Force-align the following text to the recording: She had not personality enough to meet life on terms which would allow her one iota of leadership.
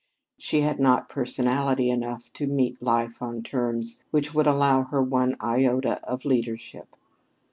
She 0.39 0.61
had 0.61 0.79
not 0.79 1.09
personality 1.09 1.91
enough 1.91 2.33
to 2.33 2.47
meet 2.47 2.81
life 2.81 3.21
on 3.21 3.43
terms 3.43 4.01
which 4.09 4.33
would 4.33 4.47
allow 4.47 4.81
her 4.85 4.99
one 5.03 5.35
iota 5.39 6.03
of 6.03 6.25
leadership. 6.25 6.95